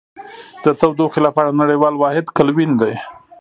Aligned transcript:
د 0.63 0.65
تودوخې 0.79 1.19
لپاره 1.27 1.57
نړیوال 1.61 1.93
واحد 1.97 2.25
کلوین 2.37 2.71
دی. 2.81 2.93